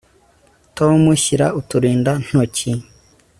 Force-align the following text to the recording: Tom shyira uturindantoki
Tom 0.77 1.01
shyira 1.23 1.47
uturindantoki 1.59 2.69